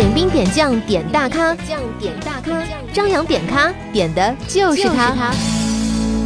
[0.00, 2.58] 点兵点将点大咖，将点大咖，
[2.90, 5.14] 张扬点咖点的就是他。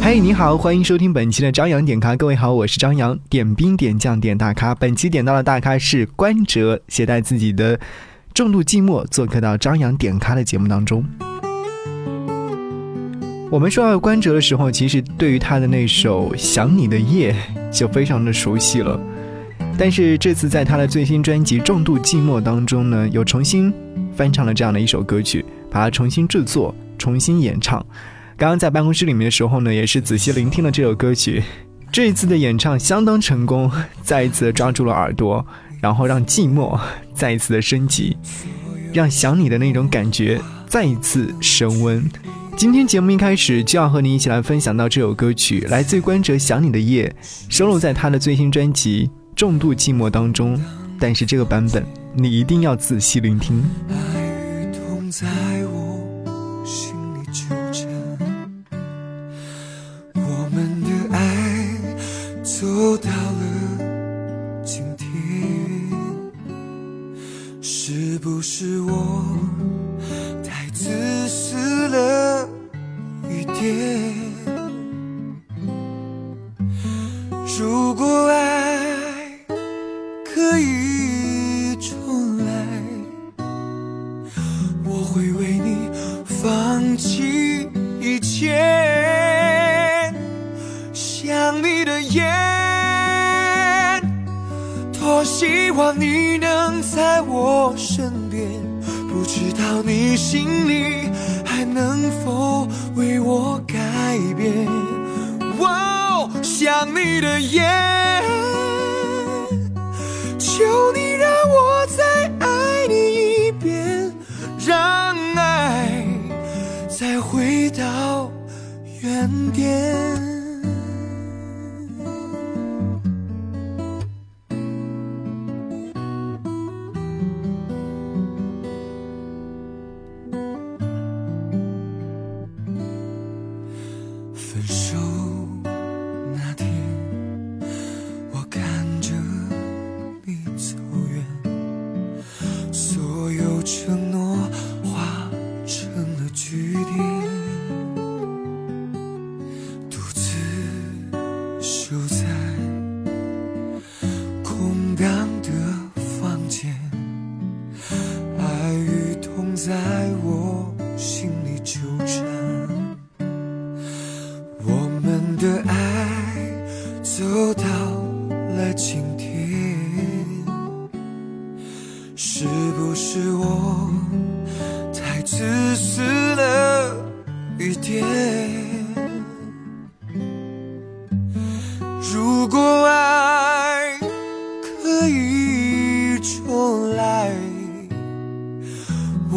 [0.01, 2.15] 嗨，你好，欢迎收听本期的张扬点咖。
[2.15, 4.73] 各位好，我是张扬，点兵点将点大咖。
[4.73, 7.77] 本期点到的大咖是关喆，携带自己的
[8.33, 11.03] 重度寂寞做客到张扬点咖的节目当中。
[13.51, 17.33] 我们说到关喆的时候，其实对于他的那首《想你的夜》
[17.77, 18.97] 就非常的熟悉了。
[19.77, 23.73] 但是这次在他的最新专辑《重度寂寞》当中呢，又重新
[24.15, 27.85] 翻唱了这样的一首歌曲，把它重新制作、重新演唱。
[28.37, 31.43] 刚刚在办公室里面的时候呢，也是仔细聆听了这首歌曲。
[31.91, 33.69] 这一次的演唱相当成功，
[34.01, 35.45] 再一次抓住了耳朵，
[35.81, 36.79] 然后让寂寞
[37.13, 38.17] 再一次的升级，
[38.93, 42.03] 让想你的那种感觉再一次升温。
[42.57, 47.13] 今天节目一开始就要和你一起来分享到这首歌曲，来自于关喆《想你的夜》，
[47.49, 50.59] 收录在他的最新专辑《重度寂寞》当中。
[50.97, 53.61] 但是这个版本你一定要仔细聆听。
[53.89, 53.95] 爱
[54.61, 55.27] 与痛在
[55.65, 57.89] 我心里纠缠，
[60.13, 61.67] 我们的爱
[62.43, 65.07] 走到了今天，
[67.61, 69.25] 是不是我
[70.41, 70.89] 太自
[71.27, 72.47] 私了
[73.29, 74.15] 一点？
[77.59, 78.64] 如果爱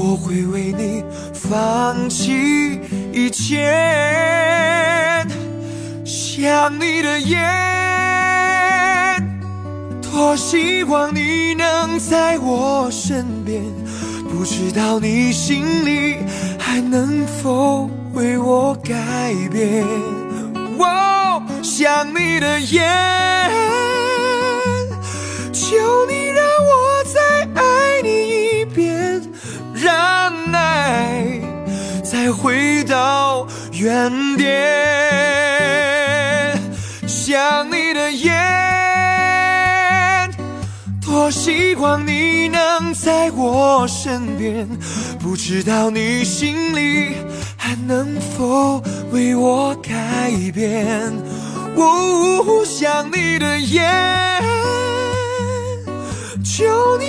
[0.00, 1.02] 我会为你
[1.34, 2.80] 放弃
[3.12, 3.74] 一切。
[6.04, 7.36] 想你的夜，
[10.00, 13.60] 多希望你能在我身边，
[14.30, 16.18] 不知道你心里
[16.60, 19.84] 还能否为我改变。
[20.78, 22.80] 哦，想你的夜，
[25.52, 25.76] 求
[26.08, 26.47] 你让
[32.30, 34.48] 回到原点。
[37.06, 38.32] 想你的夜，
[41.04, 44.66] 多希望你能在我身边，
[45.20, 47.16] 不知道你心里
[47.56, 48.82] 还能否
[49.12, 51.12] 为我改变。
[51.76, 53.82] 哦，想你的夜，
[56.42, 57.06] 求你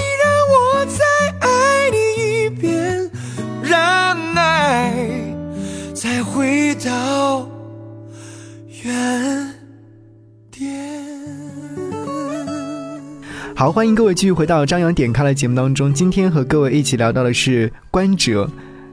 [13.60, 15.94] 好，欢迎各位继续回到张扬点开的节目当中。
[15.94, 18.50] 今天和各位一起聊到的是关喆。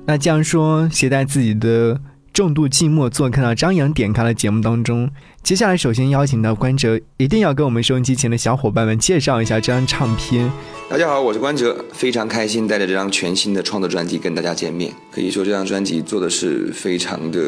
[0.06, 2.00] 那这样说，携带自己的
[2.32, 5.08] 重度寂寞做客到张扬点开的节目当中。
[5.40, 10.50] 接下来，首先邀请到关喆，一定要跟我们收音机前的小伙伴们介绍一下这张唱片。
[10.90, 14.92] 大家好，我是关喆，非常开心带着这张全新的创作专辑跟大家见面。
[15.12, 17.40] 可以说这张专辑做的是非常的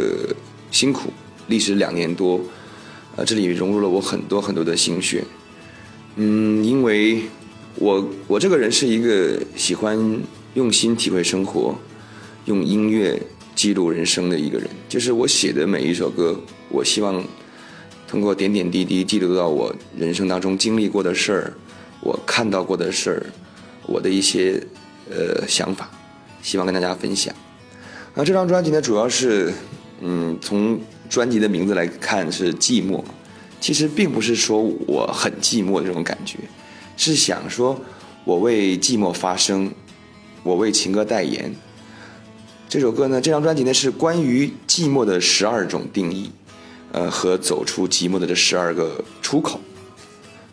[0.71, 1.13] 辛苦，
[1.49, 2.41] 历时两年多，
[3.17, 5.25] 呃，这里融入了我很多很多的心血。
[6.21, 7.23] 嗯，因为
[7.77, 9.97] 我我这个人是一个喜欢
[10.55, 11.77] 用心体会生活，
[12.47, 13.23] 用音乐
[13.55, 14.69] 记录人生的一个人。
[14.89, 16.37] 就是我写的每一首歌，
[16.71, 17.25] 我希望
[18.09, 21.53] 通过点点滴滴记录到我人生当中经历过的事儿，
[22.01, 23.23] 我看到过的事儿，
[23.87, 24.61] 我的一些
[25.09, 25.89] 呃想法，
[26.43, 27.33] 希望跟大家分享。
[28.17, 29.53] 那这张专辑呢，主要是
[30.01, 33.05] 嗯，从专辑的名字来看是寂寞。
[33.61, 36.39] 其实并不是说我很寂寞的这种感觉，
[36.97, 37.79] 是想说
[38.25, 39.71] 我为寂寞发声，
[40.43, 41.55] 我为情歌代言。
[42.69, 46.31] 这首歌呢，这张专辑呢是关于寂寞的十二种定义，
[46.93, 49.59] 呃，和走出寂寞的这十二个出口。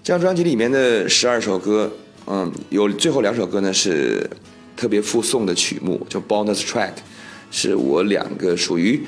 [0.04, 1.92] 这张专辑里面的十二首歌，
[2.28, 4.30] 嗯，有最后两首歌呢是
[4.78, 6.94] 特别附送的曲目，叫 bonus track，
[7.56, 9.02] 是我两个属于。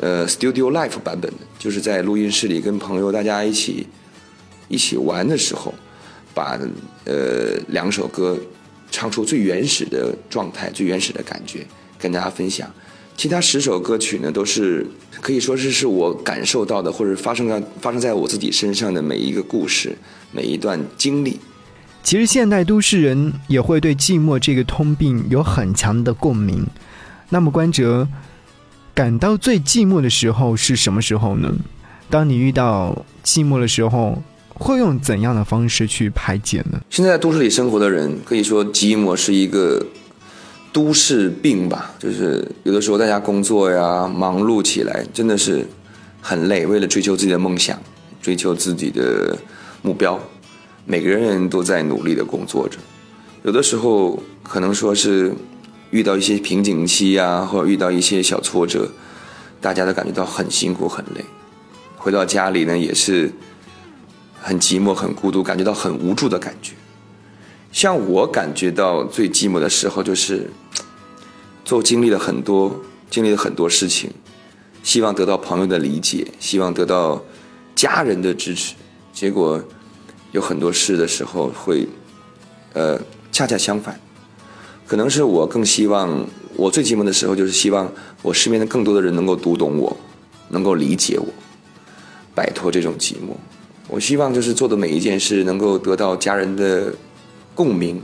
[0.00, 3.86] 呃，Studio Life 版本的，就是在录音室里跟朋友大家一起
[4.66, 5.72] 一起玩的时候，
[6.34, 6.58] 把
[7.04, 8.36] 呃两首歌
[8.90, 11.64] 唱出最原始的状态、最原始的感觉
[11.96, 12.68] 跟大家分享。
[13.16, 14.84] 其他十首歌曲呢，都是
[15.20, 19.96] 可以说是是我感受到的，或者发生在发生在我自己身上的每一个故事、
[20.32, 21.38] 每一段经历。
[22.02, 26.66] 其实现代都市人也会对寂寞这个通病有很强的共鸣。
[27.28, 28.06] 那么关喆。
[28.94, 31.52] 感到最寂寞的时候是什么时候呢？
[32.08, 34.22] 当你遇到寂寞的时候，
[34.54, 36.80] 会用怎样的方式去排解呢？
[36.90, 39.84] 现在在都市里生活的人，可以说寂寞是一个
[40.72, 41.92] 都市病吧。
[41.98, 45.66] 就是有的时候大家工作呀，忙碌起来真的是
[46.20, 47.76] 很累，为了追求自己的梦想，
[48.22, 49.36] 追求自己的
[49.82, 50.16] 目标，
[50.84, 52.78] 每个人都在努力的工作着。
[53.42, 55.34] 有的时候可能说是。
[55.94, 58.90] 遇到一些瓶颈期啊，或者遇到一些小挫折，
[59.60, 61.24] 大家都感觉到很辛苦、很累。
[61.96, 63.32] 回到家里呢，也是
[64.42, 66.72] 很寂寞、很孤独，感觉到很无助的感觉。
[67.70, 70.50] 像我感觉到最寂寞的时候，就是
[71.64, 74.10] 做经历了很多、经历了很多事情，
[74.82, 77.22] 希望得到朋友的理解，希望得到
[77.76, 78.74] 家人的支持，
[79.12, 79.62] 结果
[80.32, 81.86] 有很多事的时候会，
[82.72, 83.00] 呃，
[83.30, 84.00] 恰恰相反。
[84.86, 86.26] 可能是我更希望，
[86.56, 87.90] 我最寂寞的时候就是希望
[88.22, 89.96] 我身边的更多的人能够读懂我，
[90.50, 91.26] 能够理解我，
[92.34, 93.34] 摆脱这种寂寞。
[93.88, 96.94] 我希望就是做的每一件事能够得到家人的
[97.54, 98.00] 共鸣，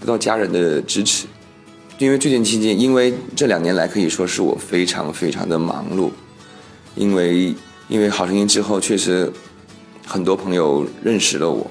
[0.00, 1.26] 得到家人的支持。
[1.98, 6.10] 因为最近期间，因为这两年来可以说是我非常非常的忙碌，
[6.96, 7.54] 因为
[7.88, 9.32] 因为好声音之后，确实
[10.04, 11.70] 很多朋友认识了我，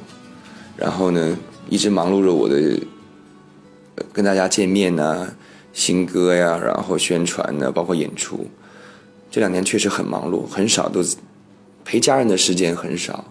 [0.77, 1.37] 然后呢，
[1.69, 2.79] 一直忙碌着我的。
[4.11, 5.27] 跟大家见面呐，
[5.73, 8.47] 新歌呀，然后宣传呢，包括演出，
[9.29, 11.03] 这两年确实很忙碌，很少都
[11.83, 13.25] 陪家人的时间很少，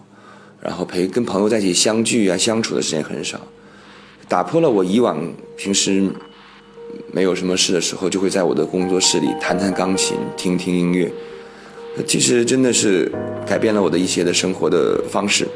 [0.61, 3.39] 然后陪跟朋友在一起相聚啊、相处的时间很少，
[4.27, 6.09] 打破了我以往平时
[7.11, 11.11] 没有什么事的时候，就会在我的工作室里弹弹钢琴、听听音乐，
[12.07, 13.11] 其实真的是
[13.45, 15.47] 改变了我的一些的生活的方式。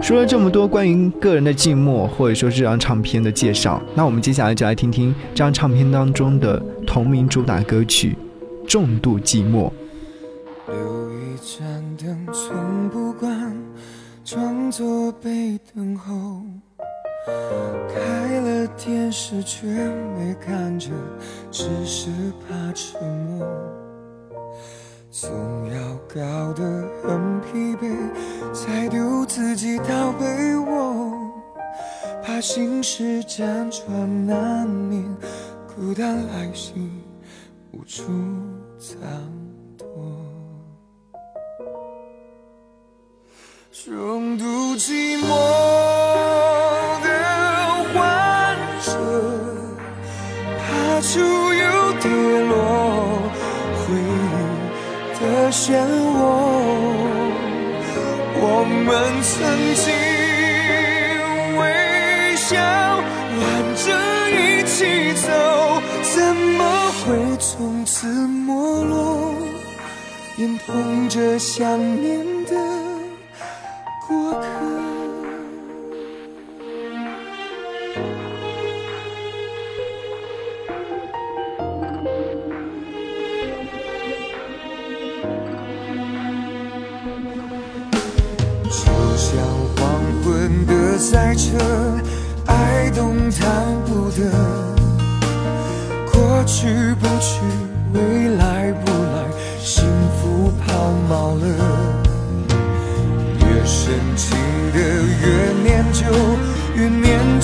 [0.00, 8.16] 说了这么多关于个人的寂寞，或者说这张唱片的介绍，那我们接下来就来听听这张唱片当中的同名主打歌曲
[8.68, 9.68] 《重度寂寞》。
[10.68, 13.56] 留一盏灯，从不关，
[14.24, 16.42] 装作被等候。
[17.92, 20.90] 开了电视，却没看着，
[21.50, 22.08] 只是
[22.48, 23.44] 怕沉默。
[25.18, 25.30] 总
[25.72, 26.62] 要搞得
[27.02, 27.96] 很疲惫，
[28.52, 31.32] 才丢自己到被窝，
[32.22, 35.02] 怕心事辗转难眠，
[35.74, 36.90] 孤单来袭
[37.72, 38.02] 无处
[38.78, 38.98] 藏
[39.78, 39.86] 躲。
[43.72, 44.44] 重度
[44.76, 46.05] 寂寞
[55.50, 56.20] 漩涡，
[58.38, 58.44] 我
[58.84, 58.86] 们
[59.22, 59.34] 曾
[59.74, 59.84] 经
[61.58, 61.62] 微
[62.36, 62.54] 笑，
[63.38, 63.42] 挽
[63.76, 63.86] 着
[64.30, 64.34] 一
[64.66, 64.76] 起
[65.22, 65.28] 走，
[66.02, 66.58] 怎么
[66.92, 67.04] 会
[67.38, 69.34] 从此没落？
[70.38, 72.26] 眼捧着想念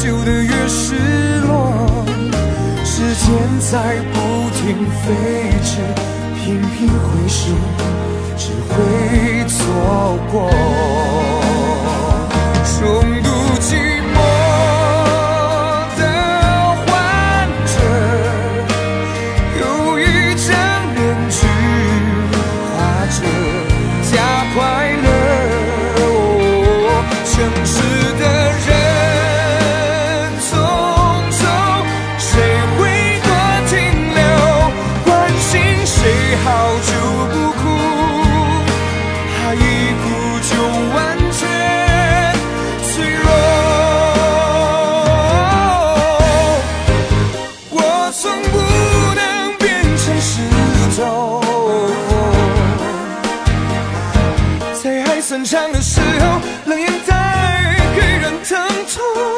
[0.02, 0.96] 旧的越失
[1.46, 2.04] 落。
[2.84, 4.18] 时间在不
[4.50, 5.06] 停飞
[5.62, 5.78] 驰，
[6.34, 7.52] 频频回首，
[8.36, 10.50] 只会错过。
[58.94, 59.31] Oh.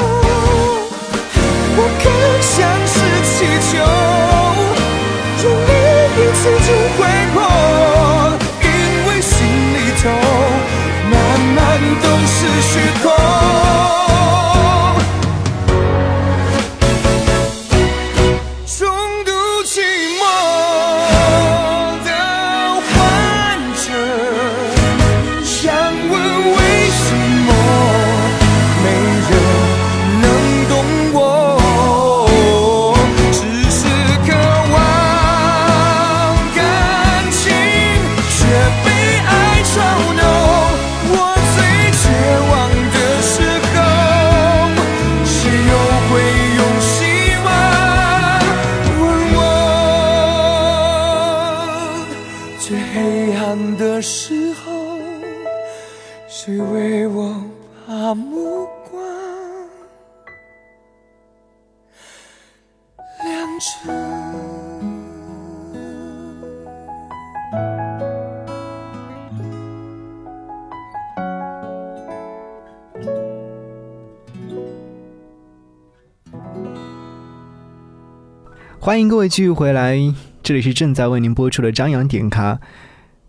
[56.44, 57.42] 谁为我
[57.86, 59.02] 把目光
[63.24, 63.66] 亮着？
[78.78, 79.96] 欢迎各位继续回来，
[80.42, 82.60] 这里是正在为您播出的张扬点咖。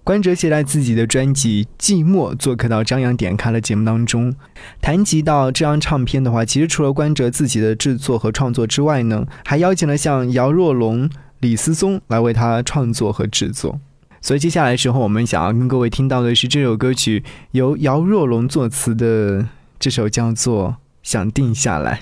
[0.06, 4.32] 关喆携带自己的专辑《寂寞》做客到张扬点开的节目当中。
[4.80, 11.10] 谈及到这张唱片的话，其实除了关喆自己的制作和创作之外呢，还邀请了像姚若龙、
[11.40, 13.80] 李思松来为他创作和制作。
[14.22, 19.48] 所以接下来时候，我们想要跟各位听到的是这首歌曲，由姚若龙作词的
[19.80, 20.70] 这首叫做
[21.02, 22.02] 《想定下来》。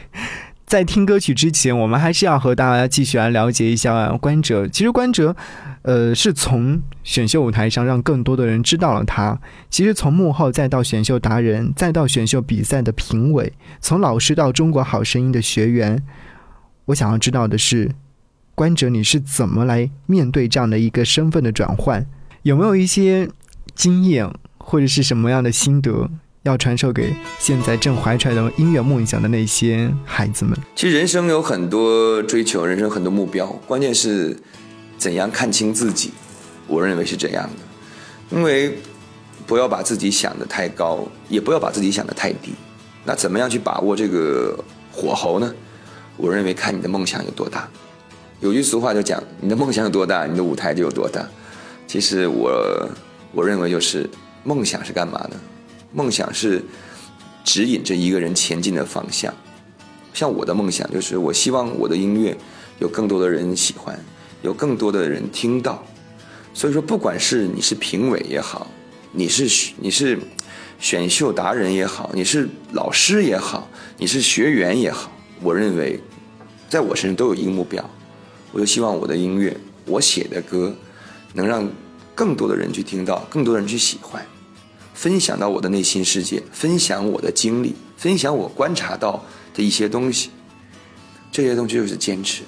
[0.66, 4.68] 在听歌曲之前，我们还是要和大家继续来了解一下关喆。
[4.68, 5.36] 其实关喆，
[5.84, 9.40] 呃，是从选秀舞台上让更多的人知道了他。
[9.70, 16.02] 其实从幕后再到选秀达人，再到选秀比赛的评委，从老师到中国好声音的学员，
[16.86, 17.92] 我想要知道的是，
[18.56, 22.06] 关喆你是怎么来面对这样的一个身份的转换？
[22.44, 23.30] 有没有一些
[23.76, 26.10] 经验或者是什么样的心得？
[26.44, 30.54] 要传授给现在正怀揣着音乐梦想的那些孩子们。
[30.76, 34.38] 其实人生有很多追求，人生很多目标，关键是
[35.04, 36.12] 怎样看清自己。
[36.66, 38.78] 我认为是这样的，因为
[39.46, 42.54] 不要把自己想得太高，也不要把自己想得太低。
[43.04, 44.58] 那怎么样去把握这个
[44.90, 45.54] 火候呢？
[46.16, 47.68] 我认为看你的梦想有多大。
[48.40, 51.28] 有句俗话就讲，你的梦想有多大，你的舞台就有多大。
[51.86, 52.90] 其实我
[53.34, 54.10] 我认为就是
[54.46, 55.36] 梦想是干嘛的？
[55.92, 56.64] 梦想是
[57.44, 59.34] 指引着一个人前进的方向。
[60.14, 62.38] 像我的梦想就是，我希望我的音乐
[62.80, 64.00] 有更多的人喜欢，
[64.44, 65.84] 有更多的人听到。
[66.54, 68.68] 所以说，不管是你是评委也好，
[69.12, 70.20] 你是你是
[70.80, 76.00] 选秀达人也好，你是老师也好，你是学员也好，我认为，
[76.70, 77.84] 在我身上都有一个目标，
[78.52, 79.58] 我就希望我的音乐，
[79.88, 80.76] 我写的歌，
[81.34, 81.68] 能让
[82.14, 84.24] 更多的人去听到，更多的人去喜欢。
[84.94, 90.30] 分享到我的内心世界，分享我的经历，分享我观察到的一些东西，
[91.32, 92.44] 这些东西就是坚持。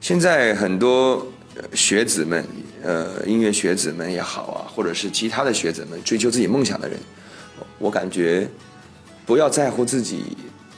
[0.00, 1.26] 现在很多
[1.74, 2.44] 学子们，
[2.82, 6.96] 呃，音乐学子们也好啊，或者是其他的学子们，追求自己梦想的人，
[7.78, 8.48] 我感觉
[9.26, 10.22] 不要在乎自己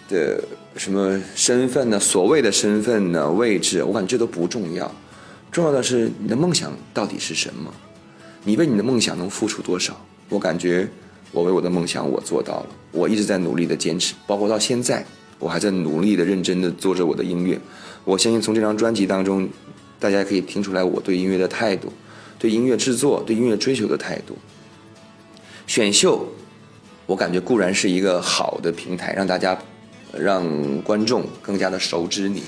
[0.09, 0.43] 的
[0.75, 4.91] 什么身份呢，所谓的身份呢、位置，我感觉这都不重要，
[5.53, 7.71] 重要的是你的梦想到底是什么，
[8.43, 9.95] 你为你的梦想能付出多少。
[10.31, 10.89] 我感觉
[11.31, 15.05] 我为我的梦想我做到了，我一直在努力的坚持，包括到现在，
[15.39, 17.61] 我还在努力的认真的做着我的音乐。
[18.05, 19.49] 我相信从这张专辑当中，
[19.99, 21.93] 大家可以听出来我对音乐的态度，
[22.39, 24.37] 对音乐制作、对音乐追求的态度。
[25.67, 26.27] 选秀，
[27.07, 29.57] 我感觉固然是一个好的平台，让大家
[30.19, 32.43] 让观众更加的熟知你，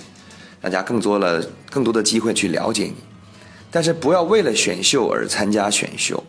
[0.60, 2.94] 大家更多了更多的机会去了解你。
[3.70, 6.24] 但是不要为了选秀而参加选秀，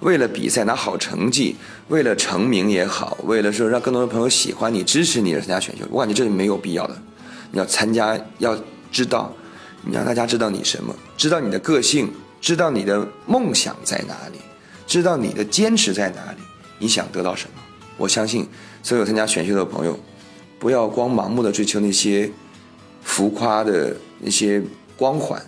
[0.00, 1.56] 为了比赛拿好成绩，
[1.88, 6.96] 为了成名也好，为了说让更多的朋友喜欢你、支持你而参加选秀，我感觉这是没有必要的。
[7.50, 8.58] 你要参加，要
[8.90, 9.32] 知道，
[9.82, 12.10] 你让大家知道你什么，知道你的个性，
[12.40, 14.38] 知道你的梦想在哪里，
[14.86, 16.38] 知道你的坚持在哪里，
[16.78, 17.62] 你想得到什么。
[17.96, 18.46] 我相信
[18.82, 19.98] 所有参加选秀的朋友，
[20.58, 22.30] 不要光盲目的追求那些
[23.02, 24.62] 浮夸的那些
[24.96, 25.40] 光环。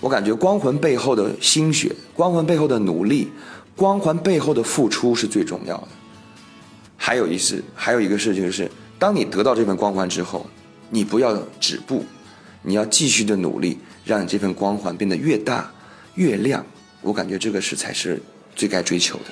[0.00, 3.30] 我感觉光环背后的心血，光环背后的努力，
[3.74, 5.88] 光环背后的付出是最重要的。
[6.96, 10.44] 还有一事，还有一个事情是，当你得到这份光环之后，
[10.90, 12.04] 你不要止步，
[12.62, 15.70] 你要继续的努力，让你这份光环变得越大
[16.14, 16.64] 越亮。
[17.02, 18.20] 我感觉这个是才是
[18.54, 19.24] 最该追求的。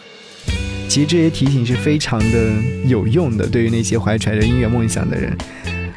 [0.88, 2.52] 其实这些提醒是非常的
[2.86, 5.36] 有用的，对于那些怀揣着音乐梦想的人。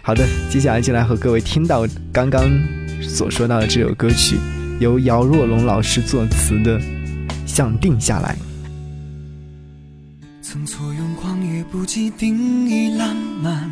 [0.02, 2.50] 好的，接下来就来和各位听到刚刚
[3.02, 4.38] 所说到的这首歌曲。
[4.80, 6.80] 由姚若龙老师作词的
[7.48, 8.36] 《想定下来》。
[10.42, 13.70] 曾错用狂野不羁定义浪漫，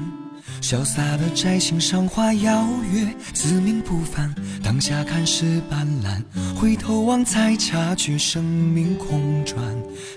[0.67, 4.33] 潇洒的摘星赏花邀月，自命不凡。
[4.63, 6.19] 当下看是斑斓，
[6.59, 9.63] 回头望才察觉生命空转，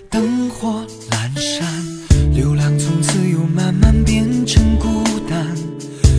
[0.09, 5.55] 灯火阑珊，流浪从此又慢慢变成孤单。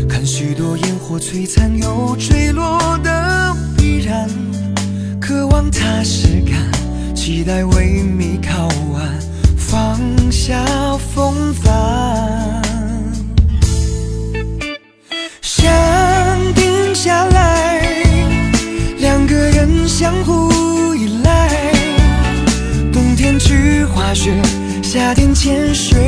[0.08, 4.30] 看许多烟火璀璨又坠落的必然。
[5.20, 9.18] 渴望踏实感，期待为你靠岸，
[9.56, 9.98] 放
[10.30, 10.64] 下
[10.98, 12.29] 风帆。
[25.10, 25.99] 夏天潜水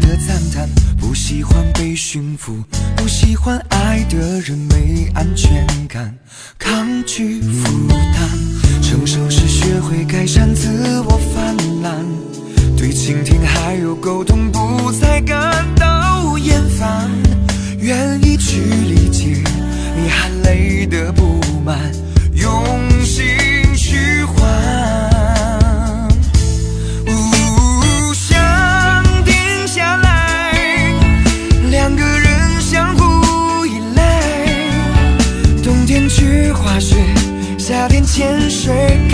[0.00, 0.68] 的赞叹。
[0.98, 2.62] 不喜欢被驯服，
[2.96, 6.14] 不喜欢爱的人没安全感，
[6.58, 8.28] 抗拒负担。
[8.82, 12.04] 成熟时学会改善自我泛滥，
[12.76, 17.10] 对倾听还有沟通不再感到厌烦，
[17.78, 19.42] 愿意去理解
[19.96, 21.92] 你含泪的不满。
[38.12, 39.09] 潜水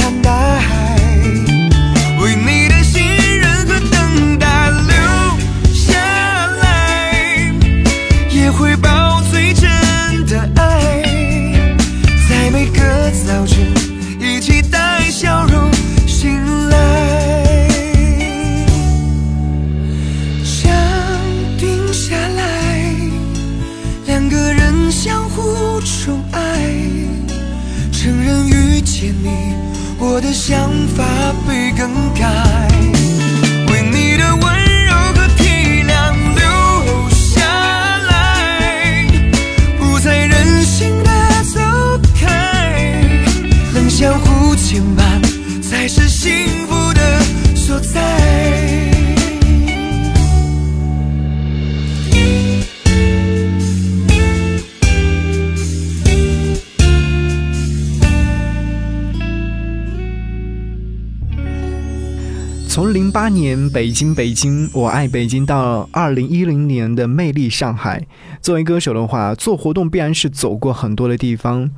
[63.56, 68.06] 年北京北京我爱北京到二零一零年的魅力上海，
[68.42, 71.70] 作为歌手的话，做活动必然是走过很多的地方。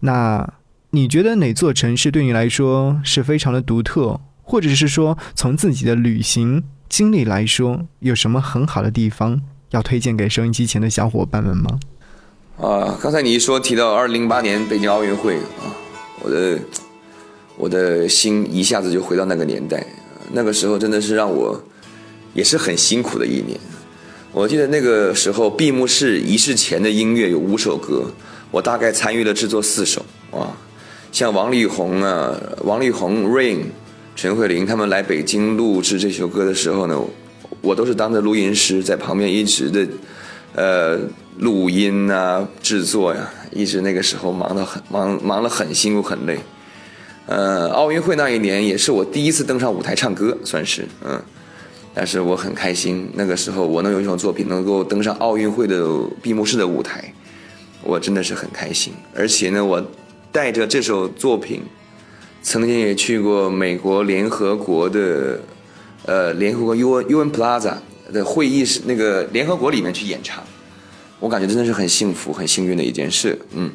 [0.00, 0.52] 那
[0.90, 9.40] 你觉得哪座城市对你来说是非常的独特，或者是说从自己的旅行经历来说，有什么很好的地方
[9.70, 11.78] 要推荐给收音机前的小伙伴们吗？
[12.58, 15.70] 啊，刚才你一说提到二零零八年北京奥运会啊，
[16.22, 16.58] 我的
[17.56, 19.86] 我的心一下子就回到那个年代，
[20.32, 21.60] 那个时候真的是让我
[22.34, 23.58] 也是很辛苦的一年。
[24.32, 28.04] 我记得那个时候闭幕式仪式前的音乐有五首歌，
[28.50, 30.56] 我大概参与了制作四首啊。
[31.10, 33.64] 像王力宏啊，王力宏、Rain、
[34.14, 36.96] 陈慧琳他们来北京录制这首歌的时候呢，
[37.60, 39.88] 我都是当着录音师在旁边一直的
[40.54, 41.00] 呃
[41.38, 46.38] 录音啊、制作呀，一直那个时候忙得很忙，忙了很辛苦很累。
[47.30, 51.22] 呃，奥运会那一年也是我第一次登上舞台唱歌，算是嗯。
[51.94, 55.86] 但是我很开心，那个时候我能有一首作品能够登上奥运会的
[56.20, 57.12] 闭幕式的舞台，
[57.84, 58.92] 我真的是很开心。
[59.14, 59.80] 而且呢，我
[60.32, 61.62] 带着这首作品，
[62.42, 65.40] 曾经也去过美国联合国的，
[66.06, 67.74] 呃，联合国 UN UN Plaza
[68.12, 70.42] 的会议室，那个联合国里面去演唱，
[71.20, 73.38] 我感觉真的是很幸福、很幸运的一件事。
[73.52, 73.70] 嗯，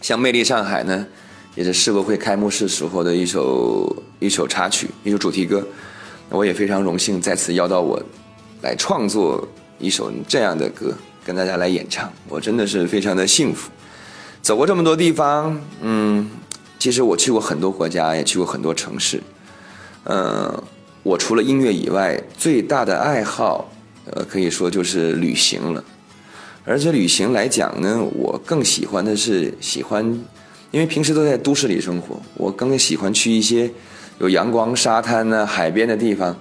[0.00, 1.06] 像《魅力上海》呢，
[1.54, 5.66] 也是世博会开幕式时候的一首一首插曲，一首主题歌。
[6.28, 8.00] 我也非常荣幸再次邀到我，
[8.62, 9.46] 来创作
[9.78, 12.10] 一首这样的歌，跟大家来演唱。
[12.28, 13.70] 我真的是非常的幸福。
[14.40, 16.30] 走过这么多地方，嗯，
[16.78, 19.20] 其实我去过很多国家，也去过很多城市。
[20.04, 20.62] 嗯，
[21.02, 23.68] 我除了音乐以外，最大的爱好，
[24.06, 25.84] 呃，可以说就是旅行了。
[26.64, 30.18] 而且旅行来讲呢，我更喜欢的是喜欢，
[30.70, 33.70] 因为平时都在都市里生活，我更喜欢去一些。
[34.20, 36.36] 有阳光、沙滩呢，海边的地方，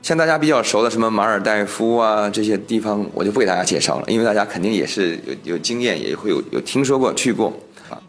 [0.00, 7.52] 像大家比较熟的什么马尔代夫啊这些地方，我就不给大家介绍了，因为大家肯定也是有有经验，也会有有听说过去过
[7.90, 8.00] 啊。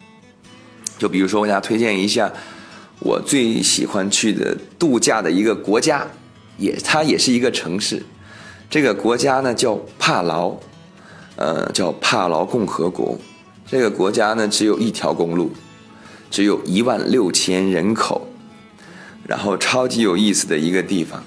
[0.97, 2.31] 就比如说，我给大家推荐一下
[2.99, 6.07] 我最喜欢去的度假的一个国家，
[6.57, 8.01] 也它也是一个城市，
[8.69, 10.55] 这个国家呢叫帕劳，
[11.35, 13.19] 呃，叫帕劳共和国。
[13.69, 15.51] 这个国家呢只有一条公路，
[16.31, 18.25] 只有一万六千人口。
[19.27, 21.23] 然后超级有意思的一个地方，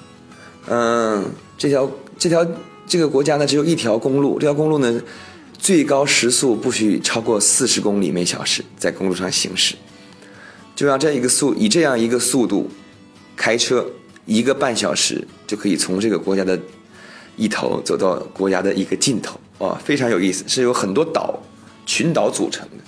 [0.67, 1.25] 嗯，
[1.57, 2.45] 这条这条
[2.85, 5.01] 这个国家呢只有一条公路，这条公路呢
[5.57, 9.77] 最高时速不许超过四十公里每小时，在公路上行驶，
[10.75, 12.69] 就让这一个速以这样一个速度
[13.37, 13.87] 开车
[14.27, 16.59] 一个半小时就可以从这个国家的
[17.37, 21.41] 一头走到国家的一个尽头，哇，非常有意思，是有很多岛
[21.87, 22.85] 群岛组成的，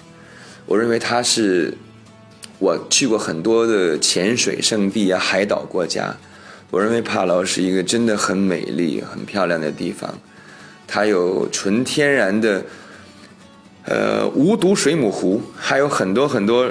[0.66, 1.72] 我认为它是。
[2.60, 6.16] 我去过很多的潜水圣地啊，海岛国家。
[6.70, 10.18] 我认为帕劳是一个真的很美丽、很漂亮的地方。
[10.86, 12.64] 它有纯天然的，
[13.84, 16.70] 呃，无毒水母湖，还有很多很多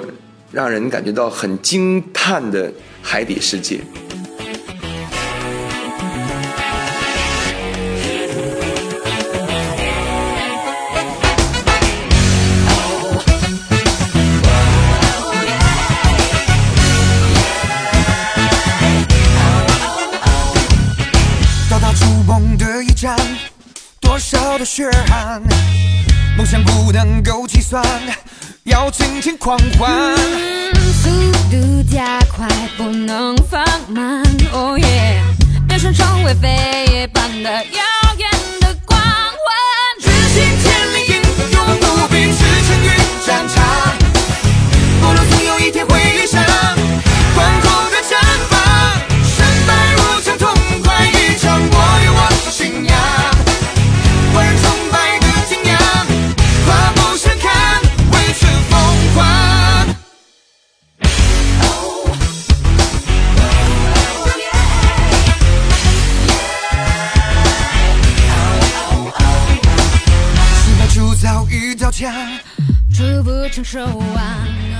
[0.50, 3.78] 让人感觉到很惊叹的海底世界。
[24.64, 25.42] 血汗，
[26.38, 27.84] 梦想不能够计算，
[28.64, 30.16] 要尽情狂欢。
[31.02, 31.10] 速
[31.50, 34.22] 度加快，不能放慢。
[34.52, 35.22] 哦耶，
[35.68, 37.93] 变身成为飞一般的耀眼的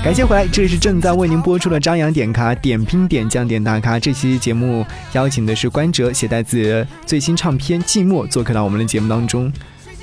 [0.01, 3.99] 感谢回来，这里是正在为您播出的张扬点卡点评点将点大咖。
[3.99, 9.51] 这期节目邀请的是关喆，携带自己的最新唱片《寂寞》做客到我们的节目当中。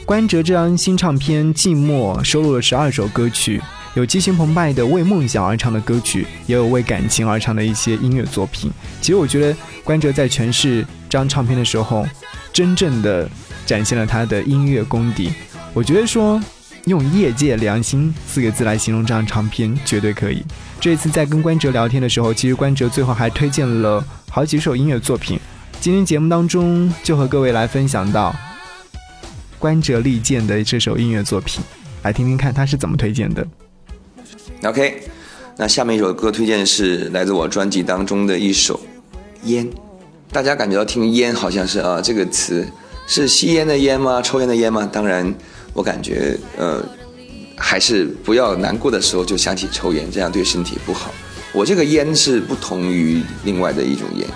[0.05, 3.63] 关喆这张新唱片《寂寞》收录了十二首歌曲，
[3.95, 8.71] 有激情澎湃的为梦想而唱的歌曲，也有为感情而唱的一些音乐作品。
[9.01, 12.07] 其实我觉得关喆在诠释这张唱片的时候，
[12.53, 13.27] 真正的
[13.65, 15.33] 展现了他的音乐功底。
[15.73, 16.39] 我觉得说。
[16.87, 20.45] 用“业界良心”四个字来形容这张唱片，绝对可以。
[20.81, 25.39] 这次在跟关喆聊天的时候，其实关喆最后还推荐了好几首音乐作品。
[25.81, 28.35] 今天节目当中就和各位来分享到
[29.59, 31.63] 关喆力荐的这首音乐作品，
[32.03, 33.47] 来听听看他是怎么推荐的。
[34.65, 35.05] OK，
[35.57, 38.75] 那下面一首歌推荐是来自我专辑当中的一首
[39.45, 39.65] 《烟》。
[40.33, 42.67] 大家感觉到听烟好像是啊这个词
[43.07, 44.21] 是吸烟的烟吗？
[44.23, 44.89] 抽烟的烟吗？
[44.93, 45.33] 当然，
[45.73, 46.83] 我感觉呃
[47.57, 51.13] 还是不要难过的时候就想起抽烟，这样对身体不好。
[51.53, 54.27] 我这个烟是不同于另外的一种烟，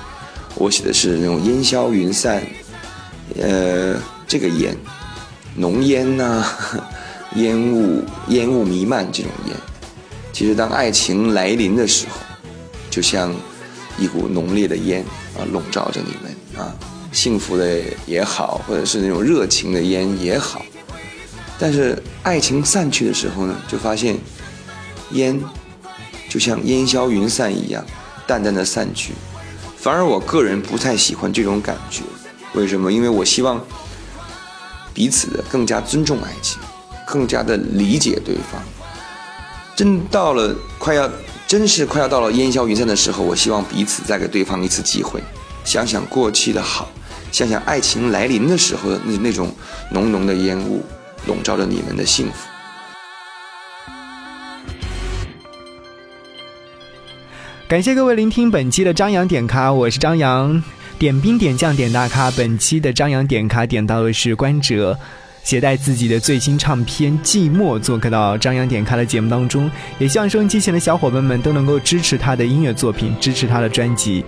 [0.54, 2.42] 我写的是那种烟消云散，
[3.40, 4.76] 呃，这个烟，
[5.56, 6.44] 浓烟呐、
[7.36, 9.56] 烟雾烟雾弥漫这种烟。
[10.32, 12.16] 其实当爱情来临的时候，
[12.90, 13.34] 就像
[13.98, 15.02] 一股浓烈的烟
[15.34, 16.76] 啊，笼罩着你们啊，
[17.12, 20.62] 幸福的也好，或者是那种热情的烟也好。
[21.58, 24.16] 但是爱情散去的时候呢，就发现
[25.12, 25.40] 烟
[26.28, 27.84] 就像烟消云散一样，
[28.26, 29.12] 淡淡的散去。
[29.76, 32.02] 反而我个人不太喜欢这种感觉，
[32.54, 32.92] 为什么？
[32.92, 33.64] 因为我希望
[34.92, 36.58] 彼此的更加尊重爱情，
[37.06, 38.60] 更加的理解对方。
[39.76, 41.08] 真到了快要，
[41.46, 45.22] 真是快要到了烟消云散的时候，我希望彼此再给对方一次机会，
[45.64, 46.90] 想想过去的好，
[47.30, 49.54] 想想爱情来临的时候的那那种
[49.92, 50.84] 浓浓的烟雾
[51.24, 52.48] 笼罩着你们的幸福。
[57.68, 60.62] 感谢各位聆听本期的张扬点咖，我是张扬，
[61.00, 62.30] 点兵点将点大咖。
[62.30, 64.96] 本期的张扬点咖点到的是关喆，
[65.42, 74.24] 携带自己的最新唱片《寂寞》做客到张扬点咖的节目当中，也希望收音机前的小伙伴们都能够支持他的音乐作品，支持他的专辑。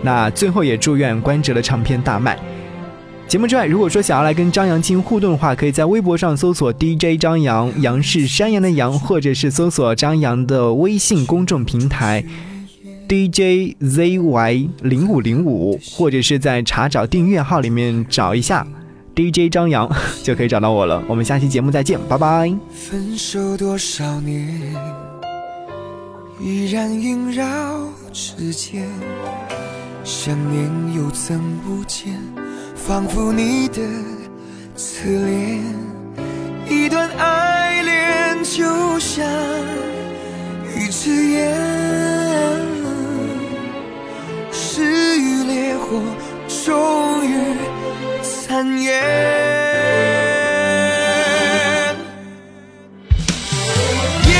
[0.00, 2.38] 那最后也祝愿关喆的唱片大卖。
[3.30, 12.24] 节目之外，如果说想要来跟张扬进行互动的话，可以在微博上搜索 DJ 张扬，杨是山羊的羊，或者是搜索张扬的微信公众平台。
[13.08, 18.66] DJZY 零五零五，或者是在查找订阅号里面找一下
[19.14, 19.88] DJ 张扬，
[20.24, 21.00] 就可以找到我了。
[21.06, 22.52] 我们下期节目再见，拜拜。
[22.72, 24.74] 分手多少年，
[26.40, 27.44] 依然萦绕
[28.12, 28.88] 指尖，
[30.02, 32.18] 想念又怎不见，
[32.90, 33.80] 仿佛你的
[34.74, 35.62] 侧脸。
[36.68, 39.24] 一段爱恋就像
[40.74, 41.54] 一支烟，
[44.50, 44.82] 逝
[45.20, 46.02] 与烈火
[46.64, 47.36] 终于
[48.24, 49.00] 残烟。
[54.26, 54.34] 烟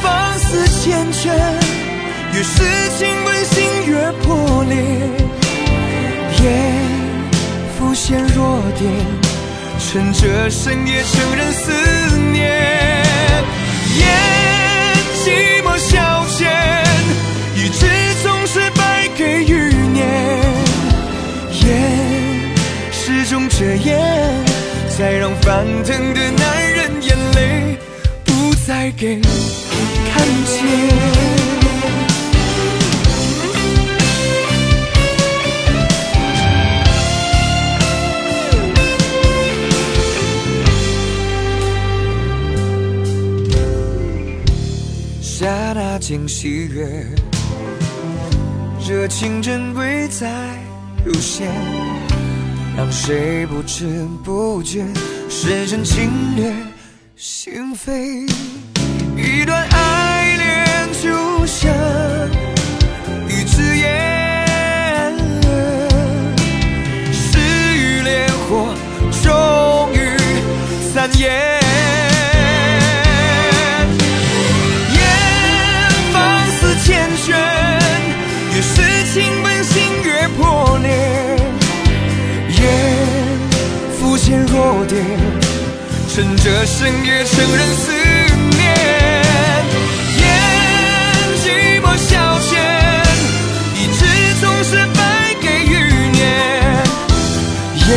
[0.00, 1.26] 放肆缱绻，
[2.34, 2.62] 越是
[2.96, 3.52] 亲吻心
[3.88, 4.76] 越破裂。
[8.02, 8.90] 烟浮现弱点，
[9.78, 11.72] 趁着深夜承认思
[12.32, 12.50] 念。
[13.98, 14.06] 烟
[15.24, 16.50] 寂寞消遣，
[17.54, 17.86] 一直
[18.22, 20.06] 总是败给欲念。
[21.64, 21.70] 烟
[22.90, 24.00] 始终遮掩，
[24.96, 27.78] 才让翻腾的男人眼泪
[28.24, 31.41] 不再给看见。
[46.12, 47.06] 刹那间喜悦，
[48.86, 50.28] 热情珍贵在
[51.06, 51.48] 有限，
[52.76, 54.84] 让谁不知不觉
[55.30, 56.52] 深深侵略
[57.16, 58.30] 心扉。
[59.16, 61.72] 一段爱恋就像
[63.26, 65.16] 一支烟，
[67.10, 67.38] 逝
[67.74, 68.74] 于烈火
[69.22, 70.18] 终于
[70.92, 71.51] 散烟。
[86.14, 87.90] 趁着深夜承认思
[88.50, 88.60] 念。
[90.18, 90.22] 烟
[91.42, 92.52] 寂寞消遣，
[93.80, 94.04] 一直
[94.38, 95.00] 总是败
[95.40, 95.72] 给欲
[96.12, 96.20] 念。
[97.88, 97.90] 烟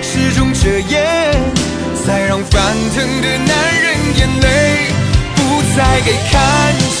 [0.00, 1.02] 始终遮掩，
[2.06, 2.56] 才让翻
[2.94, 3.50] 腾的男
[3.82, 3.84] 人
[4.18, 4.46] 眼泪
[5.34, 5.40] 不
[5.76, 6.32] 再给看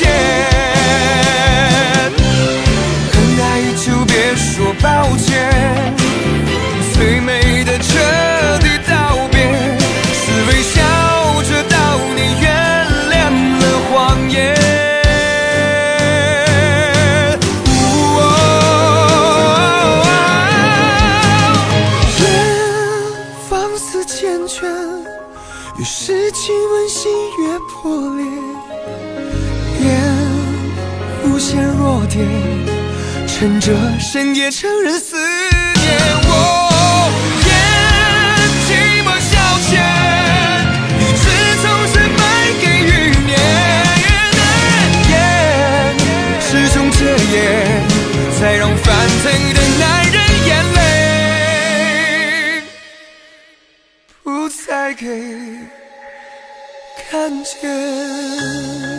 [3.12, 5.30] 很爱就别说抱歉，
[26.44, 28.26] 亲吻心越破裂，
[29.78, 29.86] 脸
[31.22, 32.18] 无限弱点，
[33.28, 36.00] 趁着深夜承认思念。
[36.26, 36.32] 我
[37.46, 37.48] 厌
[38.66, 38.70] 寂
[39.04, 39.38] 寞消
[39.70, 39.70] 遣，
[40.98, 41.22] 你只
[41.62, 42.20] 从深败
[42.60, 42.90] 给余
[43.24, 43.30] 念。
[45.10, 45.14] 厌
[46.40, 46.98] 始终戒
[47.36, 47.38] 烟，
[48.40, 48.82] 才让犯
[49.22, 50.16] 罪的男人
[50.48, 50.80] 眼泪
[54.24, 55.61] 不再给。
[57.32, 58.91] 看见。